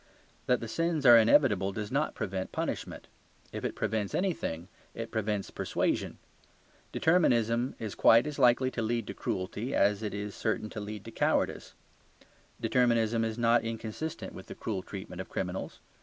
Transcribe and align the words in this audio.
That 0.47 0.61
the 0.61 0.67
sins 0.67 1.05
are 1.05 1.15
inevitable 1.15 1.71
does 1.71 1.91
not 1.91 2.15
prevent 2.15 2.51
punishment; 2.51 3.07
if 3.53 3.63
it 3.63 3.75
prevents 3.75 4.15
anything 4.15 4.67
it 4.95 5.11
prevents 5.11 5.51
persuasion. 5.51 6.17
Determinism 6.91 7.75
is 7.77 7.93
quite 7.93 8.25
as 8.25 8.39
likely 8.39 8.71
to 8.71 8.81
lead 8.81 9.05
to 9.05 9.13
cruelty 9.13 9.75
as 9.75 10.01
it 10.01 10.15
is 10.15 10.33
certain 10.33 10.71
to 10.71 10.79
lead 10.79 11.05
to 11.05 11.11
cowardice. 11.11 11.75
Determinism 12.59 13.23
is 13.23 13.37
not 13.37 13.61
inconsistent 13.63 14.33
with 14.33 14.47
the 14.47 14.55
cruel 14.55 14.81
treatment 14.81 15.21
of 15.21 15.29
criminals. 15.29 15.81